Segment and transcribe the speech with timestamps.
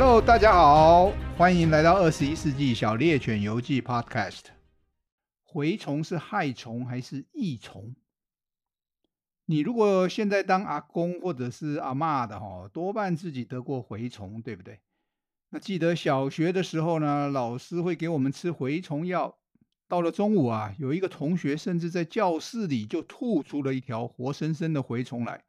[0.00, 4.42] Hello，大家好，欢迎来到二十一世纪小猎犬游记 Podcast。
[5.44, 7.96] 蛔虫是害虫还是益虫？
[9.46, 14.78] 你如果现在当阿公或者是阿嬷的哈，多半自己得过蛔虫，对不对？
[15.50, 19.36] 那记得小学的时候呢，老师会给我们吃蛔虫药。
[19.88, 25.42] 到了中午啊，有一个同学甚至在教室里就吐出了一条活生生的蛔虫来。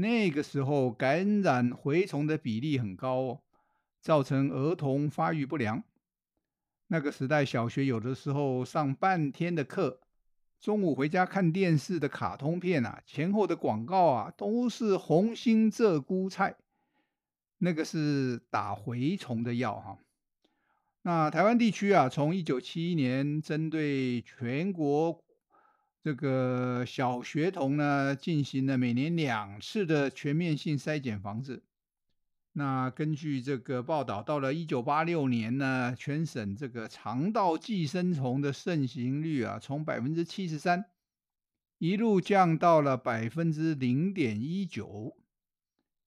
[0.00, 3.40] 那个时候感染蛔虫的比例很高哦，
[4.00, 5.82] 造成儿童发育不良。
[6.86, 10.00] 那个时代小学有的时候上半天的课，
[10.58, 16.56] 中午回家看电视的卡通片啊，前后的广告啊都是红心鹧鸪菜，
[17.58, 19.98] 那个是打蛔虫的药哈。
[21.02, 25.22] 那台湾地区啊，从一九七一年针对全国
[26.02, 31.62] 这个小学童呢，进行了每年两次的全面性筛检防治。
[32.52, 40.86] 那根据这个报道，到了一九八六年呢，全省这个肠道寄生虫的盛行率啊，从百分之七十三
[41.78, 45.16] 一路降到了百分之零点一九。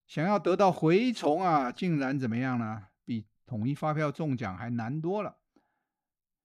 [0.07, 2.87] 想要得到蛔虫啊，竟然怎么样呢？
[3.05, 5.37] 比统一发票中奖还难多了。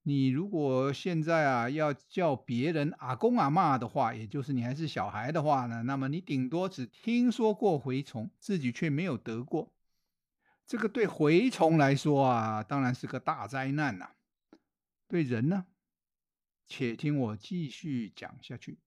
[0.08, 9.70] 你如果现在啊要叫别人阿公阿妈的话，也就是你还是小孩的话呢，那么你顶多只听说过蛔虫，自己却没有得过。
[10.66, 14.12] 这个对蛔虫来说啊，当然是个大灾难呐、啊。
[15.06, 15.66] 对人呢，
[16.66, 18.78] 且听我继续讲下去。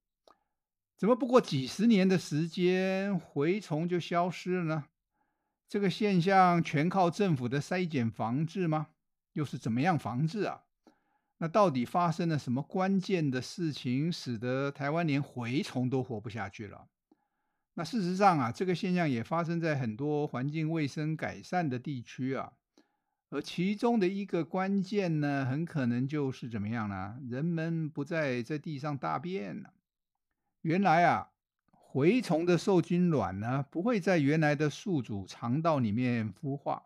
[0.97, 4.85] 怎么不过几十年的时间，蛔虫就消失了呢？
[5.69, 8.87] 这个现象全靠政府的筛检防治吗？
[9.33, 10.63] 又是怎么样防治啊？
[11.41, 16.87] 那到底发生了什么关键的事情，使得台湾连蛔虫都活不下去了？
[17.73, 22.53] 那事实上啊，这个现象也发生在很多环境卫生改善的地区啊，
[23.31, 27.17] 而其中的一个关键呢，很可能就是怎么样呢？
[27.27, 29.73] 人们不再在地上大便了。
[30.61, 31.29] 原来啊。
[31.93, 36.83] 蛔虫的受精卵呢，不会在原来的宿主肠道里面孵化，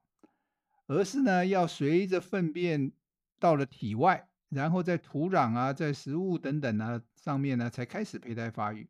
[0.88, 2.92] 而是呢要随着粪便
[3.38, 8.88] 到了体外，然后在土壤啊、在食物等等呢上面呢才开始胚胎发育。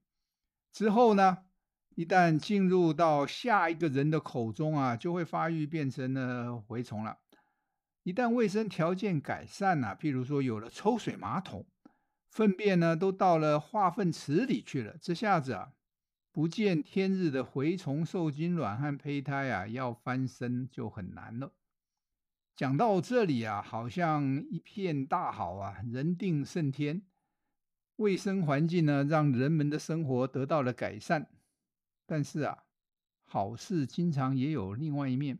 [0.72, 1.40] 之后呢，
[1.96, 7.18] 一旦进入到下一个人的口中啊，就会发育变成了蛔虫了。
[8.04, 11.66] 一旦卫生条件改善了，譬如说有了抽水马桶，
[12.30, 15.72] 粪便呢都到了化粪池里去了，这下子啊。
[16.32, 21.54] 不见天日的蛔虫受精卵和胚胎啊，要翻身就很难了。
[22.56, 27.02] 讲到这里啊，好像一片大好啊，人定胜天，
[27.98, 31.30] 卫生环境呢，让人们的生活得到了改善。
[32.06, 32.60] 但是啊，
[33.26, 35.40] 好事经常也有另外一面。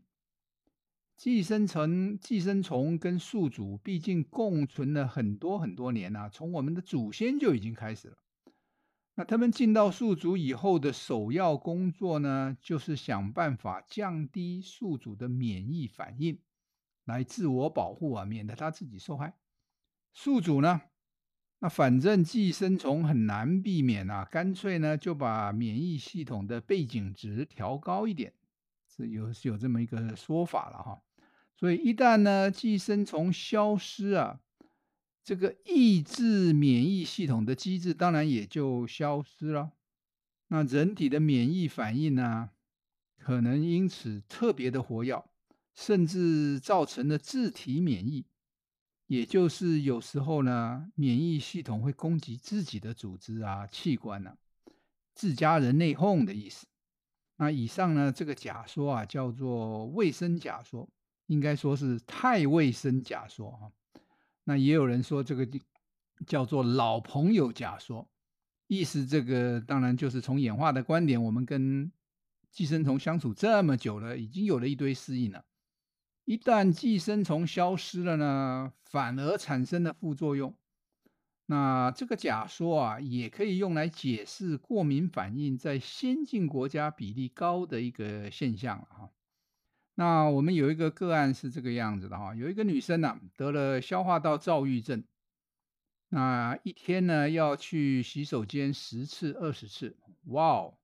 [1.16, 8.18] 寄生虫、寄生虫跟宿主毕竟共存了很多很多年啊，从我们的祖先就已经开始了。
[9.14, 16.38] 那他们进到宿主以后的首要工作呢，就是想办法降低宿主的免疫反应，
[17.06, 19.38] 来自我保护啊，免得他自己受害。
[20.12, 20.82] 宿主呢，
[21.60, 28.34] 那反正寄生虫很难避免啊，干脆呢就把免疫系统的背景值调高一点，
[28.86, 31.02] 是有是有这么一个说法了哈。
[31.56, 34.40] 所以一旦呢寄生虫消失啊。
[35.24, 39.72] 这个抑制免疫系统的机制当然也就消失了，
[40.46, 42.50] 那人体的免疫反应呢，
[43.18, 45.24] 可能因此特别的活跃，
[45.76, 48.24] 甚至造成了自体免疫，
[49.06, 54.36] 也就是有时候呢，免疫系统会攻击自己的组织啊、器官呢、啊，
[55.14, 56.66] 自家人内讧的意思。
[57.36, 60.88] 那以上呢，这个假说啊，叫做卫生假说，
[61.26, 63.62] 应该说是太卫生假说啊。
[64.44, 65.46] 那也有人说这个
[66.26, 68.08] 叫做老朋友假说，
[68.66, 71.92] 意思这个当然就是从演化的观点，我们跟
[72.50, 75.44] 寄生虫相处这么久了，已经有了一堆适应了。
[76.26, 80.52] 一旦寄生虫消失了呢，反而产生了副作用。
[81.46, 89.10] 那这个假说啊，也可以用来解释过敏反应在先进国家比例高的一个现象啊。
[89.94, 95.04] 那我们有一个个案是这个样子的哈，有一个女生呢、得了消化道躁郁症，
[96.08, 100.74] 那一天呢要去洗手间十次、二十次，哇哦！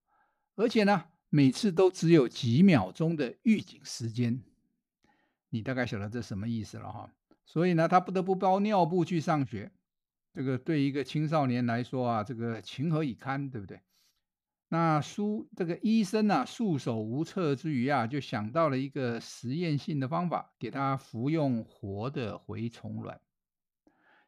[0.55, 4.41] 而且呢每次都只有几秒钟的预警时间，
[5.53, 7.15] 你大概晓得这什么意思了哈。
[7.45, 9.71] 所以呢，他不得不包尿布去上学，
[10.33, 13.81] 这个对一个青少年来说啊，这个情何以堪，对不对？
[14.69, 23.21] 那书这个医生啊，束手无策之余啊，就想到了一个实验性的方法，给他服用活的蛔虫卵。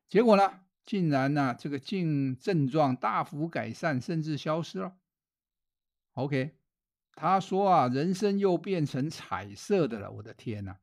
[0.06, 4.96] 结果呢，竟然呢、这个症症状大幅改善，甚至消失了。
[6.12, 6.58] OK，
[7.14, 10.12] 他说啊，人生又变成彩色的了。
[10.12, 10.76] 我的天呐，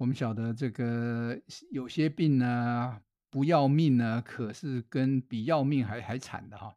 [0.00, 1.38] 我们晓得这个
[1.70, 6.74] 有些病呢，不要命呢，可是跟比要命还还惨的哈。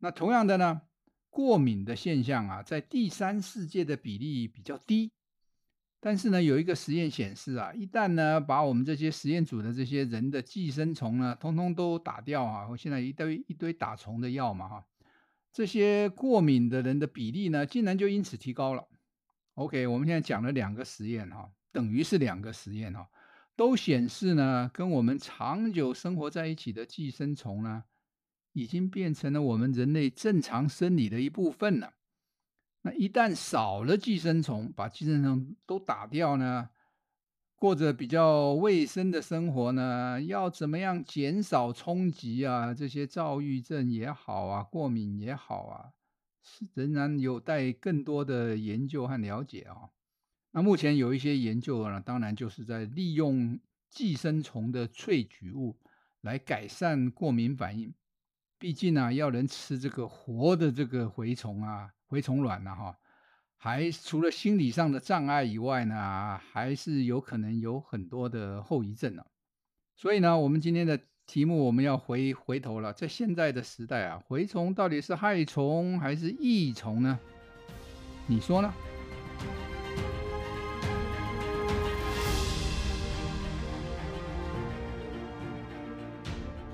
[0.00, 0.82] 那同样的呢？
[1.30, 5.12] 过敏的现象啊，在第三世界的比例比较低，
[5.98, 14.86] 但是呢，有一个实验显示啊，一旦呢把我们这些实验组的这些人的寄生虫呢，通通都打掉啊，我现在一堆一堆打虫的药嘛哈，
[15.54, 18.86] 这些过敏的人的比例呢，竟然就因此提高了。
[19.54, 23.08] OK，我们现在讲了两个实验哈，等于是两个实验哈，
[23.56, 27.84] 都显示呢，跟我们长久生活在一起的寄生虫呢。
[28.54, 31.94] 已经变成了我们人类正常生理的一部分了。
[32.82, 36.68] 那一旦少了寄生虫，把寄生虫都打掉呢，
[37.56, 42.74] 过着比较卫生的生活呢，要怎么样减少冲击啊？
[42.74, 45.92] 这些躁郁症也好啊，过敏也好啊，
[46.74, 49.88] 仍然有待更多的研究和了解啊。
[50.54, 53.58] 那目前有一些研究呢，当然就是在利用
[53.90, 55.78] 寄生虫的萃取物
[56.20, 57.92] 来改善过敏反应。
[58.58, 62.96] 毕竟呢、要能吃这个活的这个蛔虫啊，蛔虫卵呢，哈，
[63.56, 69.24] 还除了心理上的障碍以外呢，还是有可能有很多的后遗症呢。
[69.96, 77.18] 所以呢，我们今天的题目我们要回回头了，在现在的时代啊，蛔虫到底是害虫还是益虫呢？
[78.26, 78.72] 你说呢？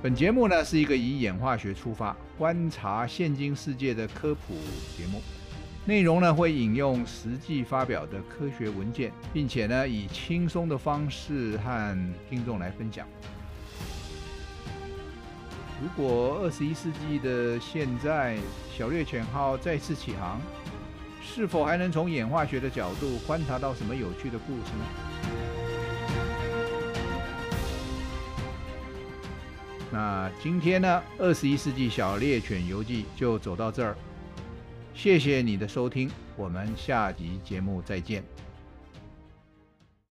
[0.01, 4.55] 本节目呢是一个以演化学出发，观察现今世界的科普
[4.97, 5.21] 节目，
[5.87, 13.09] 内容呢会引用实际发表的科学文件，并且呢以轻松的方式和听众来分享。
[15.83, 18.39] 如果二十一世纪的现在，
[18.73, 20.41] 小猎犬号再次起航，
[21.21, 25.08] 是否还能从演化学的角度观察到什么有趣的故事呢？
[29.91, 33.97] 那今天呢，二十一世纪小猎犬游记就走到这儿，
[34.95, 38.23] 谢谢你的收听，我们下集节目再见。